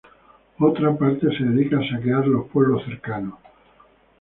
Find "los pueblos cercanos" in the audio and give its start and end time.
2.27-3.35